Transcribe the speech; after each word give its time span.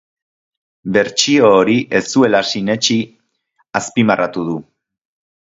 Bertsio 0.95 1.51
hori 1.57 1.75
ez 2.01 2.03
zuela 2.13 2.41
sinetsi 2.53 2.99
azpimarratu 3.81 4.51
du. 4.51 4.61